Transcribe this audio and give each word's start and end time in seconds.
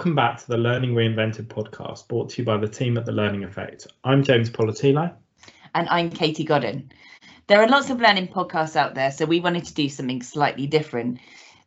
Welcome 0.00 0.14
back 0.14 0.38
to 0.38 0.48
the 0.48 0.56
Learning 0.56 0.94
Reinvented 0.94 1.48
podcast 1.48 2.08
brought 2.08 2.30
to 2.30 2.40
you 2.40 2.46
by 2.46 2.56
the 2.56 2.66
team 2.66 2.96
at 2.96 3.04
The 3.04 3.12
Learning 3.12 3.44
Effect. 3.44 3.86
I'm 4.02 4.22
James 4.22 4.48
Poletyllo. 4.48 5.12
And 5.74 5.90
I'm 5.90 6.08
Katie 6.08 6.44
Godden. 6.44 6.90
There 7.48 7.60
are 7.60 7.68
lots 7.68 7.90
of 7.90 8.00
learning 8.00 8.28
podcasts 8.28 8.76
out 8.76 8.94
there, 8.94 9.10
so 9.10 9.26
we 9.26 9.40
wanted 9.40 9.66
to 9.66 9.74
do 9.74 9.90
something 9.90 10.22
slightly 10.22 10.66
different. 10.66 11.18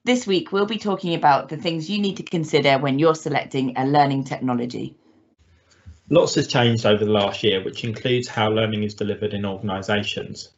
This 0.03 0.25
week, 0.25 0.51
we'll 0.51 0.65
be 0.65 0.79
talking 0.79 1.13
about 1.13 1.49
the 1.49 1.57
things 1.57 1.91
you 1.91 2.01
need 2.01 2.17
to 2.17 2.23
consider 2.23 2.79
when 2.79 2.97
you're 2.97 3.13
selecting 3.13 3.77
a 3.77 3.85
learning 3.85 4.23
technology. 4.23 4.97
Lots 6.09 6.33
has 6.33 6.47
changed 6.47 6.87
over 6.87 7.05
the 7.05 7.11
last 7.11 7.43
year, 7.43 7.63
which 7.63 7.83
includes 7.83 8.27
how 8.27 8.49
learning 8.49 8.81
is 8.81 8.95
delivered 8.95 9.35
in 9.35 9.45
organisations. 9.45 10.49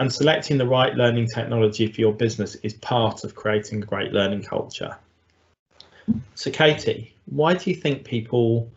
And 0.00 0.12
selecting 0.12 0.58
the 0.58 0.66
right 0.66 0.92
learning 0.92 1.28
technology 1.28 1.86
for 1.86 2.00
your 2.00 2.14
business 2.14 2.56
is 2.64 2.74
part 2.74 3.22
of 3.22 3.36
creating 3.36 3.84
a 3.84 3.86
great 3.86 4.12
learning 4.12 4.42
culture. 4.42 4.98
So 6.34 6.50
Katie, 6.50 7.14
why 7.26 7.54
do 7.54 7.70
you 7.70 7.76
think 7.76 8.04
people 8.04 8.70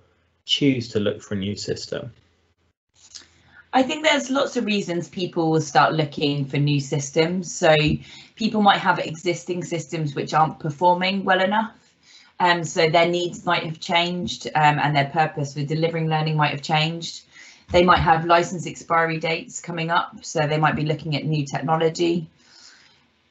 choose 0.46 0.90
to 0.90 1.00
look 1.00 1.22
for 1.22 1.36
a 1.36 1.38
new 1.38 1.56
system? 1.56 2.12
I 3.72 3.84
think 3.84 4.04
there's 4.04 4.32
lots 4.32 4.58
of 4.58 4.66
reasons 4.66 5.08
people 5.08 5.52
will 5.52 5.62
start 5.62 5.94
looking 5.94 6.46
for 6.46 6.58
new 6.58 6.80
systems. 6.80 7.54
So 7.54 7.76
people 8.36 8.62
might 8.62 8.80
have 8.80 8.98
existing 8.98 9.64
systems 9.64 10.16
which 10.16 10.34
aren't 10.34 10.60
performing 10.60 11.24
well 11.24 11.42
enough. 11.42 11.76
Um, 12.40 12.64
so 12.64 12.90
their 12.90 13.08
needs 13.08 13.46
might 13.46 13.64
have 13.64 13.80
changed 13.80 14.48
um, 14.56 14.80
and 14.80 14.96
their 14.96 15.10
purpose 15.10 15.54
for 15.54 15.64
delivering 15.64 16.08
learning 16.08 16.38
might 16.38 16.52
have 16.52 16.62
changed. 16.62 17.26
They 17.72 17.84
might 17.84 18.00
have 18.00 18.26
license 18.26 18.66
expiry 18.66 19.20
dates 19.20 19.60
coming 19.60 19.92
up, 19.92 20.24
so 20.26 20.48
they 20.48 20.58
might 20.58 20.76
be 20.76 20.86
looking 20.86 21.16
at 21.16 21.26
new 21.26 21.46
technology 21.46 22.28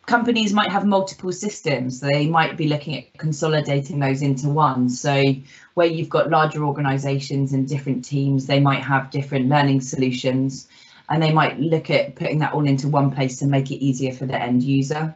companies 0.09 0.55
might 0.55 0.73
have 0.73 0.87
multiple 0.87 1.31
systems. 1.31 2.01
They 2.01 2.27
might 2.27 2.57
be 2.57 2.67
looking 2.67 2.97
at 2.97 3.19
consolidating 3.19 3.99
those 3.99 4.23
into 4.23 4.49
one. 4.49 4.89
So 4.89 5.23
where 5.75 5.87
you've 5.87 6.09
got 6.09 6.31
larger 6.31 6.65
organizations 6.65 7.53
and 7.53 7.69
different 7.69 8.07
teams, 8.07 8.47
they 8.47 8.59
might 8.59 8.83
have 8.83 9.11
different 9.11 9.49
learning 9.51 9.83
solutions 9.83 10.67
and 11.11 11.23
they 11.23 11.31
might 11.31 11.61
look 11.61 11.91
at 11.91 12.17
putting 12.17 12.39
that 12.39 12.55
all 12.55 12.67
into 12.67 12.89
one 12.89 13.11
place 13.11 13.39
to 13.41 13.47
make 13.47 13.71
it 13.71 13.85
easier 13.85 14.13
for 14.15 14.25
the 14.25 14.35
end 14.35 14.63
user. 14.63 15.15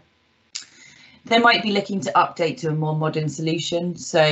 They 1.24 1.38
might 1.38 1.62
be 1.62 1.72
looking 1.72 2.00
to 2.00 2.12
update 2.12 2.58
to 2.58 2.68
a 2.68 2.74
more 2.74 2.94
modern 2.94 3.30
solution. 3.30 3.96
So 3.96 4.22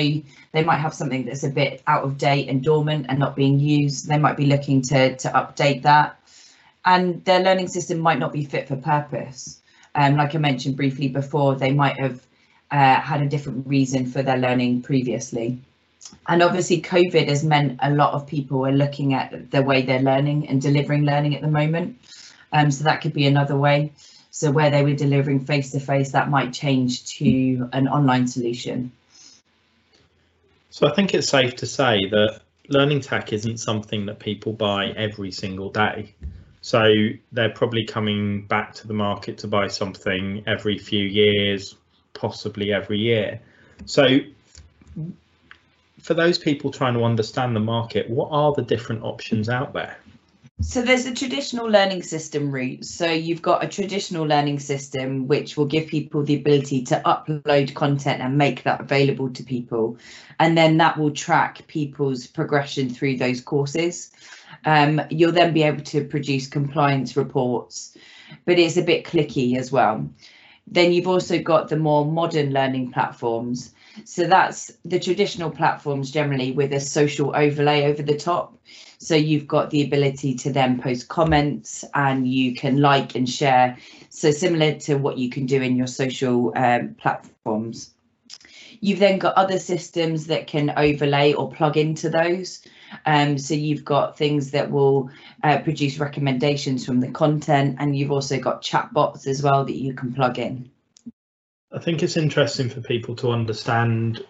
they 0.52 0.62
might 0.62 0.78
have 0.78 0.92
something 0.92 1.24
that's 1.24 1.44
a 1.44 1.48
bit 1.48 1.82
out 1.86 2.04
of 2.04 2.18
date 2.18 2.50
and 2.50 2.62
dormant 2.62 3.06
and 3.08 3.18
not 3.18 3.34
being 3.34 3.58
used. 3.58 4.08
They 4.08 4.18
might 4.18 4.36
be 4.36 4.46
looking 4.46 4.82
to, 4.82 5.16
to 5.16 5.28
update 5.30 5.82
that. 5.82 6.18
And 6.84 7.24
their 7.24 7.40
learning 7.40 7.68
system 7.68 7.98
might 7.98 8.18
not 8.18 8.34
be 8.34 8.44
fit 8.44 8.68
for 8.68 8.76
purpose. 8.76 9.59
Um, 9.94 10.16
like 10.16 10.34
I 10.34 10.38
mentioned 10.38 10.76
briefly 10.76 11.08
before, 11.08 11.56
they 11.56 11.72
might 11.72 11.98
have 11.98 12.20
uh, 12.70 13.00
had 13.00 13.22
a 13.22 13.28
different 13.28 13.66
reason 13.66 14.06
for 14.06 14.22
their 14.22 14.36
learning 14.36 14.82
previously. 14.82 15.60
And 16.26 16.42
obviously 16.42 16.80
COVID 16.82 17.28
has 17.28 17.44
meant 17.44 17.78
a 17.82 17.90
lot 17.90 18.14
of 18.14 18.26
people 18.26 18.66
are 18.66 18.72
looking 18.72 19.14
at 19.14 19.50
the 19.50 19.62
way 19.62 19.82
they're 19.82 20.00
learning 20.02 20.48
and 20.48 20.60
delivering 20.62 21.04
learning 21.04 21.34
at 21.34 21.42
the 21.42 21.48
moment. 21.48 21.98
Um, 22.52 22.70
so 22.70 22.84
that 22.84 23.00
could 23.00 23.12
be 23.12 23.26
another 23.26 23.56
way. 23.56 23.92
So 24.30 24.50
where 24.50 24.70
they 24.70 24.82
were 24.82 24.94
delivering 24.94 25.44
face 25.44 25.72
to 25.72 25.80
face, 25.80 26.12
that 26.12 26.30
might 26.30 26.52
change 26.52 27.04
to 27.18 27.68
an 27.72 27.88
online 27.88 28.28
solution. 28.28 28.92
So 30.70 30.88
I 30.88 30.94
think 30.94 31.14
it's 31.14 31.28
safe 31.28 31.56
to 31.56 31.66
say 31.66 32.08
that 32.10 32.40
learning 32.68 33.00
tech 33.00 33.32
isn't 33.32 33.58
something 33.58 34.06
that 34.06 34.20
people 34.20 34.52
buy 34.52 34.86
every 34.96 35.32
single 35.32 35.70
day. 35.70 36.14
So 36.62 37.08
they're 37.32 37.50
probably 37.50 37.84
coming 37.84 38.46
back 38.46 38.74
to 38.74 38.86
the 38.86 38.94
market 38.94 39.38
to 39.38 39.48
buy 39.48 39.68
something 39.68 40.44
every 40.46 40.78
few 40.78 41.04
years, 41.04 41.76
possibly 42.12 42.72
every 42.72 42.98
year. 42.98 43.40
So 43.86 44.18
for 46.02 46.14
those 46.14 46.38
people 46.38 46.70
trying 46.70 46.94
to 46.94 47.04
understand 47.04 47.56
the 47.56 47.60
market, 47.60 48.10
what 48.10 48.28
are 48.30 48.52
the 48.52 48.62
different 48.62 49.02
options 49.04 49.48
out 49.48 49.72
there? 49.72 49.96
So 50.62 50.82
there's 50.82 51.06
a 51.06 51.14
traditional 51.14 51.66
learning 51.66 52.02
system 52.02 52.50
route. 52.50 52.84
So 52.84 53.06
you've 53.06 53.40
got 53.40 53.64
a 53.64 53.68
traditional 53.68 54.26
learning 54.26 54.58
system 54.58 55.26
which 55.26 55.56
will 55.56 55.64
give 55.64 55.88
people 55.88 56.22
the 56.22 56.36
ability 56.36 56.82
to 56.84 57.00
upload 57.06 57.74
content 57.74 58.20
and 58.20 58.36
make 58.36 58.64
that 58.64 58.82
available 58.82 59.30
to 59.30 59.42
people. 59.42 59.96
And 60.38 60.58
then 60.58 60.76
that 60.76 60.98
will 60.98 61.12
track 61.12 61.66
people's 61.66 62.26
progression 62.26 62.90
through 62.90 63.16
those 63.16 63.40
courses. 63.40 64.10
Um, 64.64 65.00
you'll 65.10 65.32
then 65.32 65.52
be 65.52 65.62
able 65.62 65.82
to 65.84 66.04
produce 66.04 66.46
compliance 66.46 67.16
reports, 67.16 67.96
but 68.44 68.58
it's 68.58 68.76
a 68.76 68.82
bit 68.82 69.04
clicky 69.04 69.56
as 69.56 69.72
well. 69.72 70.08
Then 70.66 70.92
you've 70.92 71.08
also 71.08 71.38
got 71.40 71.68
the 71.68 71.76
more 71.76 72.04
modern 72.04 72.52
learning 72.52 72.92
platforms. 72.92 73.74
So 74.04 74.26
that's 74.26 74.70
the 74.84 75.00
traditional 75.00 75.50
platforms 75.50 76.10
generally 76.10 76.52
with 76.52 76.72
a 76.72 76.80
social 76.80 77.34
overlay 77.34 77.84
over 77.84 78.02
the 78.02 78.16
top. 78.16 78.56
So 78.98 79.14
you've 79.14 79.48
got 79.48 79.70
the 79.70 79.82
ability 79.82 80.34
to 80.36 80.52
then 80.52 80.80
post 80.80 81.08
comments 81.08 81.84
and 81.94 82.28
you 82.28 82.54
can 82.54 82.80
like 82.80 83.14
and 83.14 83.28
share. 83.28 83.76
So 84.10 84.30
similar 84.30 84.74
to 84.80 84.96
what 84.96 85.18
you 85.18 85.30
can 85.30 85.46
do 85.46 85.60
in 85.60 85.76
your 85.76 85.86
social 85.86 86.52
um, 86.54 86.94
platforms. 86.94 87.94
You've 88.80 88.98
then 88.98 89.18
got 89.18 89.34
other 89.34 89.58
systems 89.58 90.26
that 90.26 90.46
can 90.46 90.72
overlay 90.76 91.32
or 91.32 91.50
plug 91.50 91.76
into 91.76 92.08
those. 92.08 92.62
Um, 93.06 93.38
so 93.38 93.54
you've 93.54 93.84
got 93.84 94.16
things 94.16 94.50
that 94.52 94.70
will 94.70 95.10
uh, 95.42 95.58
produce 95.58 95.98
recommendations 95.98 96.84
from 96.84 97.00
the 97.00 97.10
content 97.10 97.76
and 97.78 97.96
you've 97.96 98.10
also 98.10 98.38
got 98.38 98.62
chat 98.62 98.92
bots 98.92 99.26
as 99.26 99.42
well 99.42 99.64
that 99.64 99.76
you 99.76 99.94
can 99.94 100.12
plug 100.12 100.38
in. 100.38 100.70
I 101.72 101.78
think 101.78 102.02
it's 102.02 102.16
interesting 102.16 102.68
for 102.68 102.80
people 102.80 103.14
to 103.16 103.30
understand 103.30 104.24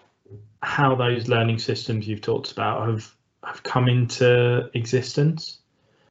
how 0.61 0.95
those 0.95 1.27
learning 1.27 1.59
systems 1.59 2.07
you've 2.07 2.21
talked 2.21 2.51
about 2.51 2.87
have 2.87 3.15
have 3.43 3.63
come 3.63 3.87
into 3.87 4.69
existence 4.75 5.59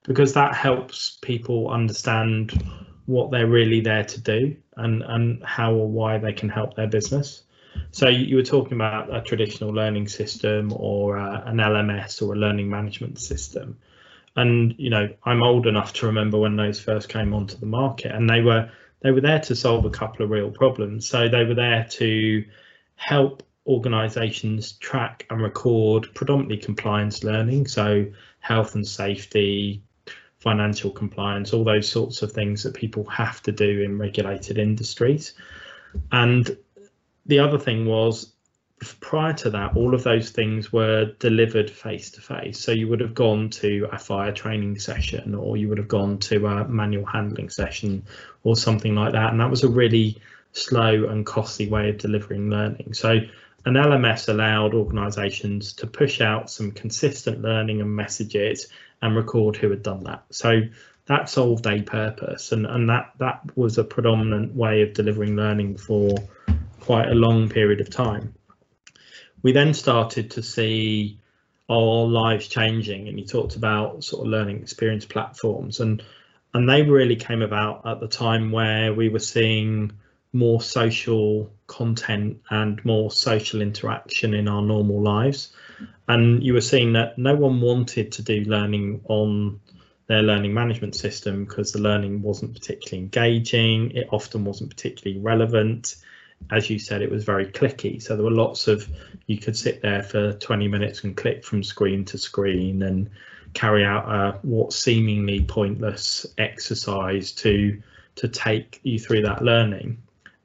because 0.02 0.34
that 0.34 0.54
helps 0.54 1.18
people 1.22 1.68
understand 1.68 2.60
what 3.06 3.30
they're 3.30 3.46
really 3.46 3.80
there 3.80 4.04
to 4.04 4.20
do 4.20 4.56
and 4.76 5.02
and 5.02 5.44
how 5.44 5.72
or 5.72 5.88
why 5.88 6.18
they 6.18 6.32
can 6.32 6.48
help 6.48 6.74
their 6.74 6.88
business. 6.88 7.44
So 7.92 8.08
you 8.08 8.36
were 8.36 8.42
talking 8.42 8.74
about 8.74 9.14
a 9.14 9.20
traditional 9.20 9.70
learning 9.70 10.08
system 10.08 10.72
or 10.74 11.18
uh, 11.18 11.42
an 11.44 11.56
LMS 11.56 12.26
or 12.26 12.34
a 12.34 12.36
learning 12.36 12.70
management 12.70 13.18
system. 13.18 13.78
And 14.36 14.74
you 14.78 14.90
know, 14.90 15.08
I'm 15.24 15.42
old 15.42 15.66
enough 15.66 15.92
to 15.94 16.06
remember 16.06 16.38
when 16.38 16.56
those 16.56 16.80
first 16.80 17.08
came 17.08 17.34
onto 17.34 17.56
the 17.56 17.66
market 17.66 18.12
and 18.12 18.30
they 18.30 18.40
were 18.40 18.70
they 19.00 19.10
were 19.10 19.20
there 19.20 19.40
to 19.40 19.56
solve 19.56 19.84
a 19.84 19.90
couple 19.90 20.24
of 20.24 20.30
real 20.30 20.50
problems. 20.50 21.08
So 21.08 21.28
they 21.28 21.44
were 21.44 21.54
there 21.54 21.86
to 21.90 22.44
help 22.96 23.42
organizations 23.66 24.72
track 24.72 25.26
and 25.30 25.42
record 25.42 26.08
predominantly 26.14 26.58
compliance 26.58 27.24
learning, 27.24 27.66
so 27.66 28.06
health 28.40 28.74
and 28.74 28.86
safety, 28.86 29.82
financial 30.38 30.90
compliance, 30.90 31.52
all 31.52 31.64
those 31.64 31.88
sorts 31.88 32.22
of 32.22 32.32
things 32.32 32.62
that 32.62 32.74
people 32.74 33.04
have 33.04 33.42
to 33.42 33.52
do 33.52 33.82
in 33.82 33.98
regulated 33.98 34.58
industries. 34.58 35.34
And 36.12 36.56
the 37.30 37.38
other 37.38 37.58
thing 37.58 37.86
was 37.86 38.32
prior 39.00 39.32
to 39.34 39.50
that, 39.50 39.76
all 39.76 39.94
of 39.94 40.02
those 40.02 40.30
things 40.30 40.72
were 40.72 41.12
delivered 41.18 41.70
face 41.70 42.10
to 42.10 42.20
face. 42.20 42.58
So 42.58 42.72
you 42.72 42.88
would 42.88 43.00
have 43.00 43.14
gone 43.14 43.50
to 43.50 43.88
a 43.92 43.98
fire 43.98 44.32
training 44.32 44.78
session 44.78 45.34
or 45.34 45.56
you 45.56 45.68
would 45.68 45.78
have 45.78 45.88
gone 45.88 46.18
to 46.18 46.46
a 46.46 46.66
manual 46.66 47.04
handling 47.04 47.50
session 47.50 48.04
or 48.42 48.56
something 48.56 48.94
like 48.94 49.12
that. 49.12 49.30
And 49.30 49.40
that 49.40 49.50
was 49.50 49.62
a 49.62 49.68
really 49.68 50.20
slow 50.52 51.06
and 51.06 51.24
costly 51.24 51.68
way 51.68 51.90
of 51.90 51.98
delivering 51.98 52.50
learning. 52.50 52.94
So 52.94 53.20
an 53.64 53.74
LMS 53.74 54.28
allowed 54.28 54.74
organisations 54.74 55.74
to 55.74 55.86
push 55.86 56.20
out 56.20 56.50
some 56.50 56.72
consistent 56.72 57.42
learning 57.42 57.80
and 57.80 57.94
messages 57.94 58.66
and 59.02 59.14
record 59.14 59.56
who 59.56 59.70
had 59.70 59.82
done 59.84 60.04
that. 60.04 60.24
So 60.30 60.62
that 61.06 61.28
solved 61.28 61.66
a 61.66 61.82
purpose 61.82 62.50
and, 62.52 62.66
and 62.66 62.88
that, 62.88 63.12
that 63.18 63.56
was 63.56 63.78
a 63.78 63.84
predominant 63.84 64.56
way 64.56 64.82
of 64.82 64.94
delivering 64.94 65.36
learning 65.36 65.76
for 65.76 66.16
quite 66.80 67.08
a 67.08 67.14
long 67.14 67.48
period 67.48 67.80
of 67.80 67.90
time. 67.90 68.34
We 69.42 69.52
then 69.52 69.74
started 69.74 70.32
to 70.32 70.42
see 70.42 71.20
our 71.70 72.04
lives 72.06 72.48
changing 72.48 73.08
and 73.08 73.18
you 73.18 73.24
talked 73.24 73.54
about 73.54 74.02
sort 74.02 74.26
of 74.26 74.30
learning 74.30 74.60
experience 74.60 75.04
platforms 75.04 75.78
and 75.78 76.02
and 76.52 76.68
they 76.68 76.82
really 76.82 77.14
came 77.14 77.42
about 77.42 77.86
at 77.86 78.00
the 78.00 78.08
time 78.08 78.50
where 78.50 78.92
we 78.92 79.08
were 79.08 79.20
seeing 79.20 79.92
more 80.32 80.60
social 80.60 81.48
content 81.68 82.40
and 82.50 82.84
more 82.84 83.08
social 83.10 83.62
interaction 83.62 84.34
in 84.34 84.48
our 84.48 84.62
normal 84.62 85.00
lives 85.00 85.52
and 86.08 86.42
you 86.42 86.54
were 86.54 86.60
seeing 86.60 86.94
that 86.94 87.16
no 87.16 87.36
one 87.36 87.60
wanted 87.60 88.10
to 88.12 88.22
do 88.22 88.40
learning 88.44 89.00
on 89.08 89.60
their 90.08 90.22
learning 90.22 90.52
management 90.52 90.96
system 90.96 91.44
because 91.44 91.70
the 91.70 91.80
learning 91.80 92.20
wasn't 92.20 92.52
particularly 92.52 93.04
engaging 93.04 93.92
it 93.92 94.08
often 94.10 94.44
wasn't 94.44 94.68
particularly 94.68 95.20
relevant 95.20 95.94
as 96.50 96.70
you 96.70 96.78
said, 96.78 97.02
it 97.02 97.10
was 97.10 97.24
very 97.24 97.46
clicky. 97.46 98.02
So 98.02 98.16
there 98.16 98.24
were 98.24 98.30
lots 98.30 98.66
of, 98.68 98.88
you 99.26 99.38
could 99.38 99.56
sit 99.56 99.82
there 99.82 100.02
for 100.02 100.32
20 100.34 100.68
minutes 100.68 101.04
and 101.04 101.16
click 101.16 101.44
from 101.44 101.62
screen 101.62 102.04
to 102.06 102.18
screen 102.18 102.82
and 102.82 103.10
carry 103.52 103.84
out 103.84 104.08
a 104.08 104.38
what 104.42 104.72
seemingly 104.72 105.44
pointless 105.44 106.26
exercise 106.38 107.32
to 107.32 107.82
to 108.16 108.28
take 108.28 108.80
you 108.82 108.98
through 108.98 109.22
that 109.22 109.42
learning 109.42 109.96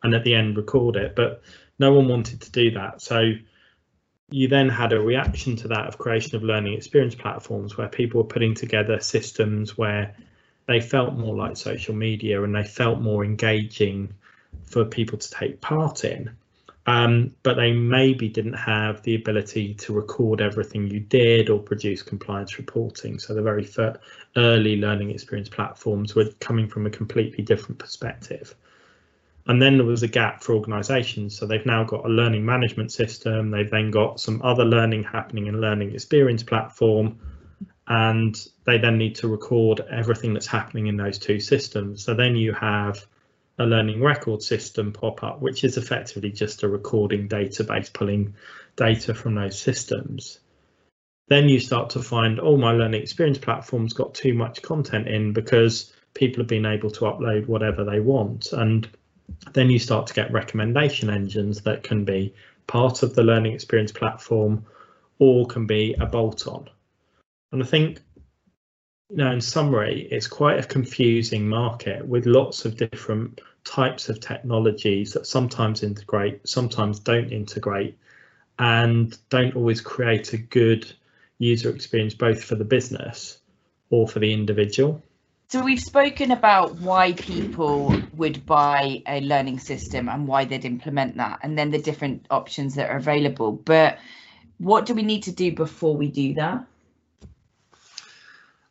and 0.03 0.13
at 0.13 0.23
the 0.23 0.33
end 0.33 0.55
record 0.55 0.95
it. 0.95 1.15
But 1.15 1.41
no 1.79 1.93
one 1.93 2.07
wanted 2.07 2.41
to 2.41 2.51
do 2.51 2.71
that. 2.71 3.01
So 3.01 3.33
you 4.29 4.47
then 4.47 4.69
had 4.69 4.93
a 4.93 4.99
reaction 4.99 5.55
to 5.57 5.67
that 5.69 5.87
of 5.87 5.97
creation 5.97 6.35
of 6.35 6.43
learning 6.43 6.73
experience 6.73 7.15
platforms 7.15 7.77
where 7.77 7.87
people 7.87 8.21
were 8.21 8.27
putting 8.27 8.53
together 8.53 8.99
systems 8.99 9.77
where 9.77 10.15
they 10.67 10.79
felt 10.79 11.13
more 11.13 11.35
like 11.35 11.57
social 11.57 11.93
media 11.93 12.41
and 12.43 12.55
they 12.55 12.63
felt 12.63 12.99
more 12.99 13.23
engaging 13.23 14.13
for 14.65 14.85
people 14.85 15.17
to 15.17 15.29
take 15.29 15.61
part 15.61 16.03
in. 16.03 16.35
Um, 16.87 17.33
but 17.41 17.55
they 17.55 17.71
maybe 17.71 18.29
didn't 18.29 18.53
have 18.53 19.01
the 19.01 19.15
ability 19.15 19.73
to 19.75 19.93
record 19.93 20.39
everything 20.39 20.87
you 20.87 20.99
did 20.99 21.49
or 21.49 21.59
produce 21.59 22.03
compliance 22.03 22.59
reporting. 22.59 23.17
So 23.17 23.33
the 23.33 23.41
very 23.41 23.67
early 24.35 24.77
learning 24.77 25.09
experience 25.09 25.49
platforms 25.49 26.13
were 26.13 26.29
coming 26.39 26.67
from 26.67 26.85
a 26.85 26.91
completely 26.91 27.43
different 27.43 27.79
perspective. 27.79 28.53
And 29.47 29.61
then 29.61 29.77
there 29.77 29.85
was 29.85 30.03
a 30.03 30.07
gap 30.07 30.43
for 30.43 30.53
organisations. 30.53 31.37
So 31.37 31.47
they've 31.47 31.65
now 31.65 31.83
got 31.83 32.05
a 32.05 32.09
learning 32.09 32.45
management 32.45 32.91
system. 32.91 33.49
They've 33.49 33.69
then 33.69 33.89
got 33.89 34.19
some 34.19 34.41
other 34.43 34.65
learning 34.65 35.03
happening 35.03 35.47
in 35.47 35.61
learning 35.61 35.93
experience 35.93 36.43
platform. 36.43 37.19
And 37.87 38.35
they 38.65 38.77
then 38.77 38.97
need 38.97 39.15
to 39.15 39.27
record 39.27 39.81
everything 39.81 40.33
that's 40.33 40.47
happening 40.47 40.87
in 40.87 40.97
those 40.97 41.19
two 41.19 41.39
systems. 41.39 42.03
So 42.03 42.13
then 42.13 42.35
you 42.35 42.53
have 42.53 43.05
a 43.57 43.65
learning 43.65 44.01
record 44.01 44.41
system 44.41 44.91
pop 44.91 45.23
up, 45.23 45.41
which 45.41 45.63
is 45.63 45.77
effectively 45.77 46.31
just 46.31 46.63
a 46.63 46.69
recording 46.69 47.29
database 47.29 47.91
pulling 47.91 48.35
data 48.75 49.13
from 49.13 49.35
those 49.35 49.59
systems. 49.59 50.39
Then 51.27 51.49
you 51.49 51.59
start 51.59 51.91
to 51.91 52.01
find, 52.01 52.39
oh, 52.39 52.57
my 52.57 52.71
learning 52.71 53.01
experience 53.01 53.37
platform's 53.37 53.93
got 53.93 54.13
too 54.13 54.33
much 54.33 54.61
content 54.61 55.07
in 55.07 55.33
because 55.33 55.93
people 56.13 56.41
have 56.41 56.47
been 56.47 56.65
able 56.65 56.91
to 56.91 57.01
upload 57.01 57.47
whatever 57.47 57.83
they 57.83 57.99
want. 57.99 58.51
And 58.51 58.87
then 59.53 59.69
you 59.69 59.79
start 59.79 60.07
to 60.07 60.13
get 60.13 60.31
recommendation 60.31 61.09
engines 61.09 61.61
that 61.61 61.83
can 61.83 62.05
be 62.05 62.33
part 62.67 63.03
of 63.03 63.15
the 63.15 63.23
learning 63.23 63.53
experience 63.53 63.91
platform 63.91 64.65
or 65.17 65.47
can 65.47 65.65
be 65.65 65.95
a 65.99 66.05
bolt 66.05 66.45
on. 66.47 66.69
And 67.51 67.63
I 67.63 67.65
think 67.65 68.01
know, 69.09 69.31
in 69.31 69.41
summary, 69.41 70.07
it's 70.11 70.27
quite 70.27 70.59
a 70.59 70.67
confusing 70.67 71.47
market 71.47 72.05
with 72.07 72.25
lots 72.25 72.65
of 72.65 72.77
different 72.77 73.41
types 73.63 74.09
of 74.09 74.19
technologies 74.19 75.13
that 75.13 75.27
sometimes 75.27 75.83
integrate, 75.83 76.47
sometimes 76.47 76.99
don't 76.99 77.31
integrate, 77.31 77.97
and 78.59 79.17
don't 79.29 79.55
always 79.55 79.81
create 79.81 80.33
a 80.33 80.37
good 80.37 80.91
user 81.37 81.69
experience 81.69 82.13
both 82.13 82.43
for 82.43 82.55
the 82.55 82.63
business 82.63 83.39
or 83.89 84.07
for 84.07 84.19
the 84.19 84.31
individual. 84.31 85.01
So 85.49 85.63
we've 85.63 85.79
spoken 85.79 86.31
about 86.31 86.75
why 86.79 87.13
people 87.13 87.95
would 88.15 88.45
buy 88.45 89.03
a 89.07 89.21
learning 89.21 89.59
system 89.59 90.09
and 90.09 90.27
why 90.27 90.45
they'd 90.45 90.65
implement 90.65 91.17
that, 91.17 91.39
and 91.43 91.57
then 91.57 91.69
the 91.69 91.81
different 91.81 92.25
options 92.31 92.75
that 92.75 92.89
are 92.89 92.97
available. 92.97 93.51
But 93.51 93.99
what 94.57 94.85
do 94.85 94.95
we 94.95 95.03
need 95.03 95.23
to 95.23 95.31
do 95.31 95.51
before 95.51 95.95
we 95.95 96.09
do 96.09 96.33
that? 96.35 96.65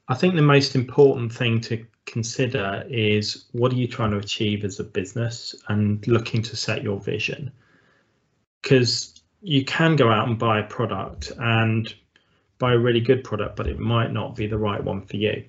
I 0.08 0.14
think 0.14 0.34
the 0.34 0.42
most 0.42 0.74
important 0.74 1.32
thing 1.32 1.60
to 1.62 1.84
consider 2.04 2.84
is 2.88 3.46
what 3.52 3.72
are 3.72 3.76
you 3.76 3.88
trying 3.88 4.10
to 4.10 4.18
achieve 4.18 4.64
as 4.64 4.78
a 4.78 4.84
business 4.84 5.54
and 5.68 6.06
looking 6.06 6.42
to 6.42 6.56
set 6.56 6.82
your 6.82 7.00
vision. 7.00 7.50
Because 8.62 9.22
you 9.40 9.64
can 9.64 9.96
go 9.96 10.10
out 10.10 10.28
and 10.28 10.38
buy 10.38 10.60
a 10.60 10.64
product 10.64 11.32
and 11.38 11.94
buy 12.58 12.74
a 12.74 12.78
really 12.78 13.00
good 13.00 13.24
product, 13.24 13.56
but 13.56 13.66
it 13.66 13.78
might 13.78 14.12
not 14.12 14.36
be 14.36 14.46
the 14.46 14.58
right 14.58 14.82
one 14.82 15.02
for 15.02 15.16
you. 15.16 15.44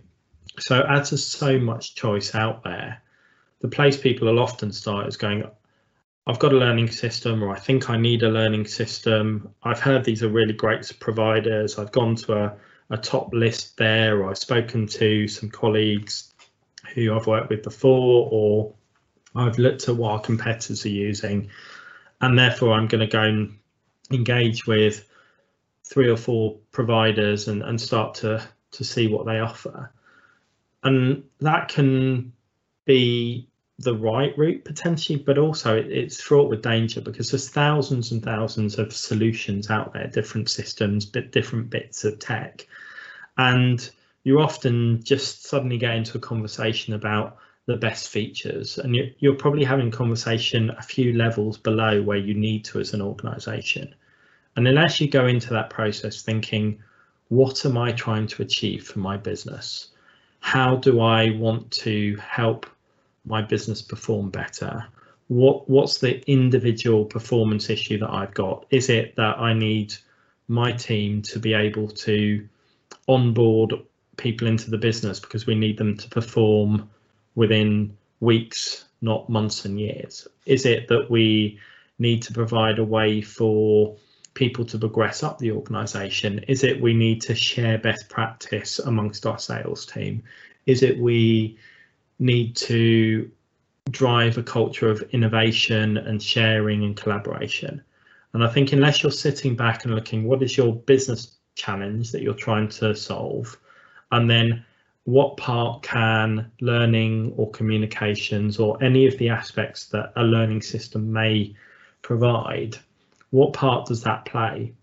So 0.59 0.81
as 0.83 1.09
there's 1.09 1.25
so 1.25 1.59
much 1.59 1.95
choice 1.95 2.33
out 2.33 2.63
there, 2.63 3.01
the 3.59 3.67
place 3.67 3.97
people 3.97 4.27
will 4.27 4.39
often 4.39 4.71
start 4.71 5.07
is 5.07 5.17
going, 5.17 5.43
I've 6.27 6.39
got 6.39 6.53
a 6.53 6.57
learning 6.57 6.91
system 6.91 7.43
or 7.43 7.55
I 7.55 7.59
think 7.59 7.89
I 7.89 7.97
need 7.97 8.23
a 8.23 8.29
learning 8.29 8.65
system. 8.65 9.53
I've 9.63 9.79
heard 9.79 10.03
these 10.03 10.23
are 10.23 10.29
really 10.29 10.53
great 10.53 10.91
providers. 10.99 11.77
I've 11.77 11.91
gone 11.91 12.15
to 12.15 12.33
a 12.33 12.55
a 12.89 12.97
top 12.97 13.33
list 13.33 13.77
there, 13.77 14.21
or 14.21 14.29
I've 14.29 14.37
spoken 14.37 14.87
to 14.87 15.27
some 15.27 15.49
colleagues 15.49 16.33
who 16.93 17.15
I've 17.15 17.27
worked 17.27 17.49
with 17.49 17.63
before, 17.63 18.29
or 18.31 18.73
I've 19.35 19.57
looked 19.57 19.89
at 19.89 19.95
what 19.95 20.11
our 20.11 20.21
competitors 20.21 20.85
are 20.85 20.89
using, 20.89 21.49
and 22.21 22.37
therefore 22.37 22.73
I'm 22.73 22.87
going 22.87 23.01
to 23.01 23.07
go 23.07 23.23
and 23.23 23.57
engage 24.11 24.67
with 24.67 25.07
three 25.83 26.09
or 26.09 26.17
four 26.17 26.57
providers 26.71 27.47
and, 27.47 27.63
and 27.63 27.79
start 27.79 28.15
to 28.15 28.47
to 28.71 28.83
see 28.83 29.07
what 29.07 29.25
they 29.25 29.39
offer. 29.39 29.91
And 30.83 31.23
that 31.39 31.69
can 31.69 32.33
be 32.85 33.47
the 33.79 33.95
right 33.95 34.37
route 34.37 34.63
potentially, 34.63 35.17
but 35.17 35.37
also 35.37 35.77
it, 35.77 35.91
it's 35.91 36.21
fraught 36.21 36.49
with 36.49 36.61
danger 36.61 37.01
because 37.01 37.31
there's 37.31 37.49
thousands 37.49 38.11
and 38.11 38.23
thousands 38.23 38.79
of 38.79 38.93
solutions 38.93 39.69
out 39.69 39.93
there, 39.93 40.07
different 40.07 40.49
systems, 40.49 41.05
but 41.05 41.31
different 41.31 41.69
bits 41.69 42.03
of 42.05 42.19
tech. 42.19 42.65
And 43.37 43.87
you 44.23 44.39
often 44.39 45.03
just 45.03 45.45
suddenly 45.45 45.77
get 45.77 45.95
into 45.95 46.17
a 46.17 46.21
conversation 46.21 46.93
about 46.93 47.37
the 47.67 47.75
best 47.75 48.09
features 48.09 48.77
and 48.77 48.95
you're, 48.95 49.07
you're 49.19 49.35
probably 49.35 49.65
having 49.65 49.91
conversation 49.91 50.69
a 50.69 50.81
few 50.81 51.13
levels 51.13 51.57
below 51.57 52.01
where 52.01 52.17
you 52.17 52.33
need 52.33 52.63
to 52.63 52.79
as 52.79 52.93
an 52.93 53.01
organization. 53.01 53.93
And 54.55 54.67
unless 54.67 55.01
you 55.01 55.09
go 55.09 55.27
into 55.27 55.49
that 55.53 55.69
process 55.69 56.21
thinking, 56.21 56.81
what 57.27 57.65
am 57.65 57.77
I 57.77 57.91
trying 57.91 58.27
to 58.27 58.43
achieve 58.43 58.87
for 58.87 58.99
my 58.99 59.17
business? 59.17 59.89
How 60.39 60.77
do 60.77 61.01
I 61.01 61.31
want 61.31 61.71
to 61.71 62.15
help 62.17 62.67
my 63.25 63.41
business 63.41 63.81
perform 63.81 64.29
better? 64.29 64.85
What 65.27 65.69
what's 65.69 65.99
the 65.99 66.21
individual 66.29 67.05
performance 67.05 67.69
issue 67.69 67.97
that 67.99 68.09
I've 68.11 68.33
got? 68.33 68.65
Is 68.69 68.89
it 68.89 69.15
that 69.15 69.39
I 69.39 69.53
need 69.53 69.95
my 70.47 70.71
team 70.71 71.21
to 71.23 71.39
be 71.39 71.53
able 71.53 71.87
to 71.87 72.47
onboard 73.07 73.73
people 74.17 74.47
into 74.47 74.69
the 74.69 74.77
business 74.77 75.19
because 75.19 75.45
we 75.45 75.55
need 75.55 75.77
them 75.77 75.97
to 75.97 76.09
perform 76.09 76.89
within 77.35 77.97
weeks, 78.19 78.85
not 79.01 79.29
months 79.29 79.65
and 79.65 79.79
years? 79.79 80.27
Is 80.45 80.65
it 80.65 80.87
that 80.87 81.09
we 81.09 81.59
need 81.99 82.21
to 82.23 82.33
provide 82.33 82.79
a 82.79 82.83
way 82.83 83.21
for 83.21 83.95
people 84.33 84.65
to 84.65 84.77
progress 84.77 85.23
up 85.23 85.39
the 85.39 85.51
organization? 85.51 86.39
Is 86.47 86.63
it 86.63 86.81
we 86.81 86.93
need 86.93 87.21
to 87.21 87.35
share 87.35 87.77
best 87.77 88.09
practice 88.09 88.79
amongst 88.79 89.25
our 89.25 89.39
sales 89.39 89.85
team? 89.85 90.23
Is 90.65 90.83
it 90.83 90.99
we 90.99 91.57
need 92.19 92.55
to 92.55 93.29
drive 93.91 94.37
a 94.37 94.43
culture 94.43 94.89
of 94.89 95.01
innovation 95.11 95.97
and 95.97 96.21
sharing 96.21 96.83
and 96.83 96.95
collaboration. 96.95 97.83
And 98.33 98.43
I 98.43 98.47
think 98.47 98.73
unless 98.73 99.03
you're 99.03 99.11
sitting 99.11 99.55
back 99.55 99.85
and 99.85 99.95
looking, 99.95 100.25
what 100.25 100.43
is 100.43 100.57
your 100.57 100.73
business 100.73 101.37
challenge 101.55 102.11
that 102.11 102.21
you're 102.21 102.33
trying 102.33 102.67
to 102.69 102.95
solve? 102.95 103.57
And 104.11 104.29
then 104.29 104.65
what 105.05 105.37
part 105.37 105.83
can 105.83 106.51
learning 106.61 107.33
or 107.37 107.49
communications 107.51 108.59
or 108.59 108.81
any 108.83 109.05
of 109.05 109.17
the 109.17 109.29
aspects 109.29 109.85
that 109.87 110.11
a 110.15 110.23
learning 110.23 110.61
system 110.61 111.13
may 111.13 111.55
provide, 112.01 112.77
what 113.29 113.53
part 113.53 113.87
does 113.87 114.01
that 114.03 114.25
play? 114.25 114.73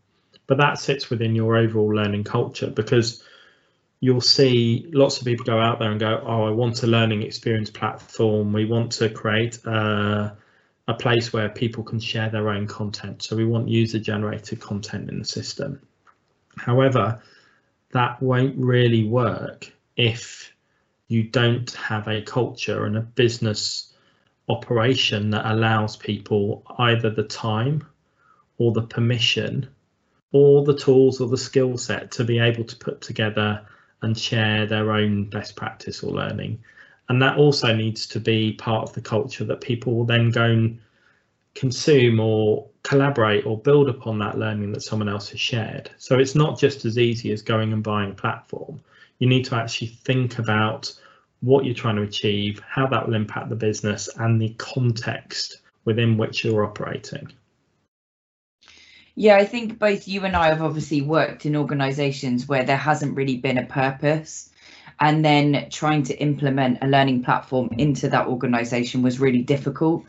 But 0.47 0.59
that 0.59 0.79
sits 0.79 1.11
within 1.11 1.35
your 1.35 1.57
overall 1.57 1.95
learning 1.95 2.25
culture 2.25 2.69
because 2.69 3.25
you'll 4.03 4.21
see 4.21 4.85
lots 4.93 5.21
of 5.21 5.25
people 5.25 5.45
go 5.45 5.61
out 5.61 5.79
there 5.79 5.93
and 5.93 6.01
go, 6.01 6.21
oh, 6.27 6.43
I 6.43 6.51
want 6.51 6.83
a 6.83 6.89
learning 6.89 7.23
experience 7.23 7.71
platform. 7.71 8.53
We 8.53 8.65
want 8.65 8.91
to 8.95 9.09
create 9.09 9.65
a, 9.65 10.37
a 10.89 10.95
place 10.95 11.33
where 11.33 11.49
people 11.49 11.85
can 11.85 12.01
share 12.01 12.29
their 12.29 12.49
own 12.49 12.67
content. 12.67 13.23
So 13.23 13.37
we 13.37 13.45
want 13.45 13.69
user 13.69 14.01
generated 14.01 14.61
content 14.61 15.09
in 15.09 15.21
the 15.21 15.25
system. 15.25 15.81
However, 16.57 17.23
that 17.93 18.21
won't 18.21 18.57
really 18.59 19.05
work 19.05 19.73
if 19.97 20.53
you 21.07 21.23
don't 21.23 21.71
have 21.71 22.09
a 22.09 22.23
culture 22.23 22.85
and 22.85 22.97
a 22.97 23.03
business 23.03 23.95
operation 24.49 25.31
that 25.31 25.49
allows 25.49 25.97
people 25.97 26.65
either 26.77 27.11
the 27.11 27.23
time 27.23 27.87
or 28.59 28.73
the 28.73 28.83
permission 28.83 29.69
or 30.33 30.65
the 30.65 30.77
tools 30.77 31.21
or 31.21 31.29
the 31.29 31.39
skill 31.39 31.79
set 31.79 32.11
to 32.13 32.25
be 32.25 32.41
able 32.41 32.65
to 32.65 32.75
put 32.75 33.01
together 33.01 33.65
and 34.03 34.19
share 34.19 34.67
their 34.67 34.93
own 34.93 35.25
best 35.25 35.57
practice 35.57 36.03
or 36.03 36.13
learning. 36.13 36.63
And 37.09 37.21
that 37.23 37.37
also 37.37 37.75
needs 37.75 38.07
to 38.09 38.21
be 38.21 38.53
part 38.55 38.89
of 38.89 38.95
the 38.95 39.01
culture 39.01 39.45
that 39.45 39.61
people 39.61 39.95
will 39.95 40.05
then 40.05 40.31
go 40.31 40.45
and 40.45 40.79
consume 41.55 42.21
or 42.21 42.67
collaborate 42.83 43.47
or 43.47 43.59
build 43.59 43.89
upon 43.89 44.19
that 44.19 44.39
learning 44.39 44.73
that 44.73 44.83
someone 44.83 45.09
else 45.09 45.29
has 45.31 45.41
shared. 45.41 45.91
So 45.99 46.19
it's 46.19 46.35
not 46.35 46.59
just 46.59 46.85
as 46.85 46.99
easy 46.99 47.33
as 47.33 47.43
going 47.43 47.73
and 47.73 47.83
buying 47.83 48.13
a 48.13 48.15
platform. 48.15 48.81
You 49.19 49.29
need 49.29 49.45
to 49.47 49.57
actually 49.57 49.89
think 49.89 50.39
about 50.39 50.93
what 51.41 51.65
you're 51.65 51.75
trying 51.75 51.97
to 51.97 52.03
achieve, 52.03 52.61
how 52.67 52.87
that 52.87 53.07
will 53.07 53.15
impact 53.15 53.49
the 53.49 53.57
business 53.57 54.09
and 54.17 54.41
the 54.41 54.55
context 54.59 55.59
within 55.85 56.17
which 56.17 56.45
you're 56.45 56.65
operating. 56.65 57.33
Yeah, 59.15 59.37
I 59.37 59.45
think 59.45 59.79
both 59.79 60.09
you 60.09 60.25
and 60.25 60.35
I 60.35 60.49
have 60.49 60.63
obviously 60.63 61.03
worked 61.03 61.45
in 61.45 61.57
organizations 61.57 62.49
where 62.49 62.65
there 62.65 62.77
hasn't 62.77 63.17
really 63.17 63.37
been 63.37 63.59
a 63.59 63.67
purpose. 63.67 64.49
And 65.01 65.25
then 65.25 65.69
trying 65.71 66.05
to 66.05 66.17
implement 66.19 66.79
a 66.81 66.87
learning 66.87 67.25
platform 67.25 67.71
into 67.77 68.09
that 68.11 68.29
organization 68.29 69.03
was 69.03 69.19
really 69.19 69.43
difficult 69.43 70.05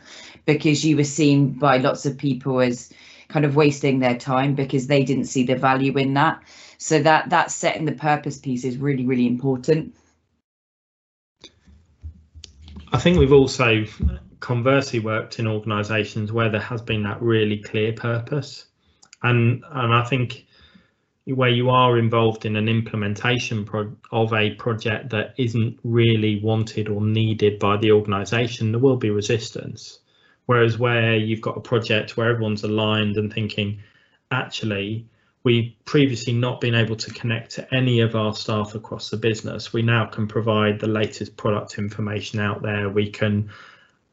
because 0.46 0.84
you 0.84 0.96
were 0.96 1.04
seen 1.04 1.50
by 1.52 1.78
lots 1.78 2.06
of 2.06 2.16
people 2.16 2.60
as 2.60 2.92
kind 3.28 3.44
of 3.44 3.56
wasting 3.56 3.98
their 3.98 4.16
time 4.16 4.54
because 4.54 4.86
they 4.86 5.02
didn't 5.02 5.24
see 5.24 5.44
the 5.44 5.56
value 5.56 5.96
in 5.98 6.14
that. 6.14 6.42
So 6.78 7.02
that 7.02 7.30
that 7.30 7.50
setting 7.50 7.86
the 7.86 7.92
purpose 7.92 8.38
piece 8.38 8.64
is 8.64 8.76
really, 8.76 9.04
really 9.04 9.26
important. 9.26 9.94
I 12.92 12.98
think 12.98 13.18
we've 13.18 13.32
also 13.32 13.84
conversely 14.38 15.00
worked 15.00 15.38
in 15.38 15.48
organisations 15.48 16.30
where 16.30 16.50
there 16.50 16.60
has 16.60 16.82
been 16.82 17.02
that 17.04 17.20
really 17.20 17.58
clear 17.58 17.92
purpose, 17.92 18.66
and 19.22 19.64
and 19.70 19.94
I 19.94 20.04
think 20.04 20.46
where 21.26 21.50
you 21.50 21.70
are 21.70 21.98
involved 21.98 22.44
in 22.44 22.56
an 22.56 22.68
implementation 22.68 23.66
of 24.12 24.32
a 24.34 24.54
project 24.56 25.10
that 25.10 25.34
isn't 25.38 25.78
really 25.82 26.40
wanted 26.42 26.88
or 26.88 27.00
needed 27.00 27.58
by 27.58 27.78
the 27.78 27.92
organisation, 27.92 28.72
there 28.72 28.80
will 28.80 28.98
be 28.98 29.08
resistance. 29.08 30.00
Whereas 30.46 30.78
where 30.78 31.16
you've 31.16 31.40
got 31.40 31.56
a 31.56 31.60
project 31.60 32.16
where 32.16 32.30
everyone's 32.30 32.64
aligned 32.64 33.16
and 33.16 33.32
thinking, 33.32 33.80
actually, 34.30 35.06
we've 35.44 35.72
previously 35.86 36.34
not 36.34 36.60
been 36.60 36.74
able 36.74 36.96
to 36.96 37.10
connect 37.14 37.52
to 37.52 37.74
any 37.74 38.00
of 38.00 38.14
our 38.14 38.34
staff 38.34 38.74
across 38.74 39.08
the 39.08 39.16
business. 39.16 39.72
We 39.72 39.80
now 39.80 40.04
can 40.04 40.26
provide 40.26 40.78
the 40.78 40.88
latest 40.88 41.38
product 41.38 41.78
information 41.78 42.40
out 42.40 42.60
there. 42.60 42.90
We 42.90 43.10
can 43.10 43.50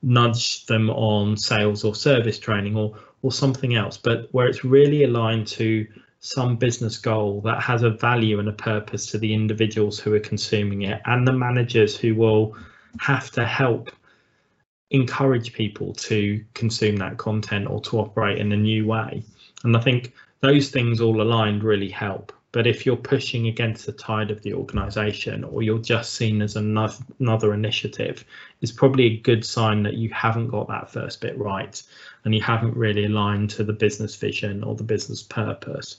nudge 0.02 0.66
them 0.66 0.90
on 0.90 1.36
sales 1.36 1.84
or 1.84 1.94
service 1.94 2.40
training 2.40 2.78
or 2.78 2.98
or 3.22 3.32
something 3.32 3.76
else, 3.76 3.98
but 3.98 4.28
where 4.32 4.48
it's 4.48 4.64
really 4.64 5.04
aligned 5.04 5.48
to 5.48 5.88
some 6.20 6.56
business 6.56 6.98
goal 6.98 7.42
that 7.42 7.62
has 7.62 7.82
a 7.82 7.90
value 7.90 8.40
and 8.40 8.48
a 8.48 8.54
purpose 8.54 9.08
to 9.08 9.18
the 9.18 9.34
individuals 9.34 10.00
who 10.00 10.14
are 10.14 10.20
consuming 10.20 10.84
it 10.84 11.02
and 11.06 11.28
the 11.28 11.34
managers 11.34 11.98
who 11.98 12.16
will 12.16 12.56
have 13.00 13.32
to 13.32 13.46
help 13.46 13.90
encourage 14.92 15.54
people 15.54 15.94
to 15.94 16.44
consume 16.54 16.98
that 16.98 17.18
content 17.18 17.68
or 17.68 17.82
to 17.82 17.98
operate 18.00 18.38
in 18.38 18.52
a 18.52 18.58
new 18.58 18.86
way. 18.86 19.24
And 19.64 19.76
I 19.76 19.80
think 19.80 20.14
those 20.42 20.70
things 20.70 21.02
all 21.02 21.22
aligned 21.22 21.64
really 21.64 21.90
help. 21.90 22.32
But 22.54 22.68
if 22.68 22.86
you're 22.86 22.98
pushing 22.98 23.48
against 23.48 23.86
the 23.86 23.94
tide 23.94 24.30
of 24.30 24.42
the 24.42 24.54
organisation 24.54 25.44
or 25.46 25.64
you're 25.64 25.80
just 25.80 26.16
seen 26.16 26.42
as 26.42 26.58
another, 26.58 26.96
another 27.20 27.54
initiative, 27.54 28.26
it's 28.60 28.74
probably 28.74 29.06
a 29.06 29.18
good 29.18 29.46
sign 29.46 29.84
that 29.84 29.94
you 29.94 30.10
haven't 30.10 30.50
got 30.50 30.68
that 30.68 30.90
first 30.90 31.22
bit 31.22 31.38
right 31.38 31.82
and 32.26 32.36
you 32.36 32.42
haven't 32.42 32.76
really 32.76 33.06
aligned 33.06 33.50
to 33.52 33.64
the 33.64 33.74
business 33.74 34.16
vision 34.16 34.64
or 34.64 34.76
the 34.76 34.84
business 34.84 35.24
purpose. 35.24 35.98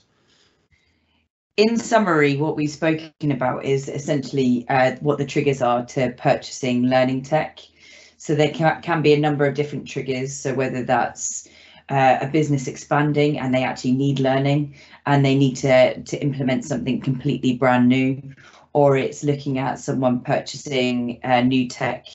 In 1.57 1.77
summary, 1.77 2.35
what 2.37 2.55
we've 2.55 2.69
spoken 2.69 3.31
about 3.31 3.65
is 3.65 3.89
essentially 3.89 4.65
uh, 4.69 4.95
what 5.01 5.17
the 5.17 5.25
triggers 5.25 5.61
are 5.61 5.85
to 5.85 6.11
purchasing 6.17 6.83
learning 6.83 7.23
tech. 7.23 7.59
So 8.17 8.35
there 8.35 8.51
can, 8.51 8.81
can 8.81 9.01
be 9.01 9.13
a 9.13 9.19
number 9.19 9.45
of 9.45 9.53
different 9.53 9.87
triggers. 9.87 10.33
So 10.33 10.53
whether 10.53 10.83
that's 10.83 11.47
uh, 11.89 12.17
a 12.21 12.27
business 12.27 12.67
expanding 12.67 13.39
and 13.39 13.53
they 13.53 13.63
actually 13.63 13.91
need 13.91 14.19
learning 14.19 14.75
and 15.05 15.25
they 15.25 15.35
need 15.35 15.55
to, 15.55 16.01
to 16.03 16.21
implement 16.21 16.65
something 16.65 17.01
completely 17.01 17.55
brand 17.55 17.89
new, 17.89 18.21
or 18.73 18.97
it's 18.97 19.23
looking 19.23 19.59
at 19.59 19.79
someone 19.79 20.19
purchasing 20.21 21.19
uh, 21.23 21.41
new 21.41 21.67
tech 21.67 22.05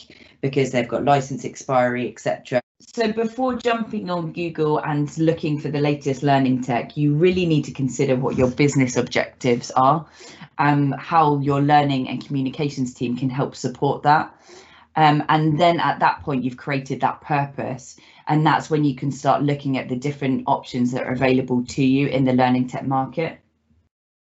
because 0.41 0.71
they've 0.71 0.89
got 0.89 1.05
license 1.05 1.45
expiry, 1.45 2.09
etc. 2.09 2.61
So 2.81 3.13
before 3.13 3.57
jumping 3.57 4.09
on 4.09 4.33
Google 4.33 4.79
and 4.79 5.17
looking 5.19 5.61
for 5.61 5.69
the 5.69 5.81
latest 5.81 6.23
learning 6.23 6.63
tech, 6.63 6.97
you 6.97 7.15
really 7.15 7.45
need 7.45 7.65
to 7.65 7.73
consider 7.73 8.17
what 8.17 8.37
your 8.37 8.51
business 8.51 8.97
objectives 8.97 9.71
are 9.73 10.07
and 10.59 10.95
how 10.95 11.39
your 11.39 11.61
learning 11.61 12.09
and 12.09 12.25
communications 12.25 12.95
team 12.95 13.17
can 13.17 13.31
help 13.31 13.55
support 13.55 14.03
that. 14.05 14.35
Um, 14.99 15.23
and 15.29 15.61
then 15.61 15.79
at 15.79 16.01
that 16.01 16.25
point, 16.25 16.43
you've 16.43 16.57
created 16.57 17.03
that 17.03 17.21
purpose. 17.21 18.01
And 18.27 18.45
that's 18.45 18.69
when 18.69 18.83
you 18.83 18.97
can 18.97 19.13
start 19.13 19.45
looking 19.45 19.79
at 19.79 19.89
the 19.89 19.95
different 19.95 20.43
options 20.49 20.91
that 20.91 21.05
are 21.05 21.13
available 21.13 21.65
to 21.67 21.85
you 21.85 22.09
in 22.09 22.25
the 22.25 22.33
learning 22.33 22.67
tech 22.67 22.85
market. 22.85 23.39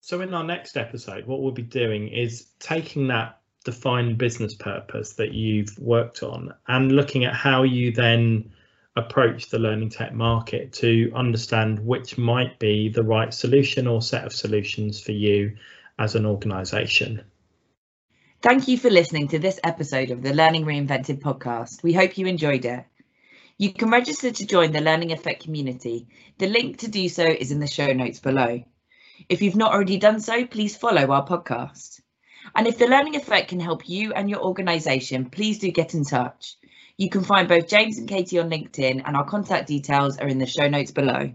So 0.00 0.20
in 0.20 0.34
our 0.34 0.42
next 0.42 0.76
episode, 0.76 1.26
what 1.26 1.42
we'll 1.42 1.52
be 1.52 1.62
doing 1.62 2.08
is 2.08 2.48
taking 2.58 3.06
that 3.06 3.38
defined 3.64 4.18
business 4.18 4.52
purpose 4.52 5.12
that 5.12 5.32
you've 5.32 5.78
worked 5.78 6.24
on 6.24 6.52
and 6.66 6.90
looking 6.90 7.24
at 7.24 7.34
how 7.34 7.62
you 7.62 7.92
then 7.92 8.50
approach 8.96 9.50
the 9.50 9.60
learning 9.60 9.90
tech 9.90 10.12
market 10.12 10.72
to 10.72 11.12
understand 11.14 11.78
which 11.78 12.18
might 12.18 12.58
be 12.58 12.88
the 12.88 13.04
right 13.04 13.32
solution 13.32 13.86
or 13.86 14.02
set 14.02 14.24
of 14.24 14.32
solutions 14.32 15.00
for 15.00 15.12
you 15.12 15.56
as 16.00 16.16
an 16.16 16.26
organisation. 16.26 17.22
Thank 18.44 18.68
you 18.68 18.76
for 18.76 18.90
listening 18.90 19.28
to 19.28 19.38
this 19.38 19.58
episode 19.64 20.10
of 20.10 20.20
the 20.20 20.34
Learning 20.34 20.66
Reinvented 20.66 21.22
podcast. 21.22 21.82
We 21.82 21.94
hope 21.94 22.18
you 22.18 22.26
enjoyed 22.26 22.66
it. 22.66 22.84
You 23.56 23.72
can 23.72 23.88
register 23.88 24.30
to 24.30 24.46
join 24.46 24.70
the 24.70 24.82
Learning 24.82 25.12
Effect 25.12 25.42
community. 25.42 26.08
The 26.36 26.48
link 26.48 26.80
to 26.80 26.88
do 26.88 27.08
so 27.08 27.24
is 27.24 27.52
in 27.52 27.58
the 27.58 27.66
show 27.66 27.90
notes 27.94 28.20
below. 28.20 28.62
If 29.30 29.40
you've 29.40 29.56
not 29.56 29.72
already 29.72 29.96
done 29.96 30.20
so, 30.20 30.44
please 30.44 30.76
follow 30.76 31.10
our 31.10 31.26
podcast. 31.26 32.02
And 32.54 32.66
if 32.66 32.76
the 32.76 32.86
Learning 32.86 33.16
Effect 33.16 33.48
can 33.48 33.60
help 33.60 33.88
you 33.88 34.12
and 34.12 34.28
your 34.28 34.42
organisation, 34.42 35.30
please 35.30 35.58
do 35.58 35.70
get 35.70 35.94
in 35.94 36.04
touch. 36.04 36.56
You 36.98 37.08
can 37.08 37.24
find 37.24 37.48
both 37.48 37.66
James 37.66 37.96
and 37.96 38.06
Katie 38.06 38.40
on 38.40 38.50
LinkedIn, 38.50 39.04
and 39.06 39.16
our 39.16 39.24
contact 39.24 39.68
details 39.68 40.18
are 40.18 40.28
in 40.28 40.36
the 40.36 40.46
show 40.46 40.68
notes 40.68 40.90
below. 40.90 41.32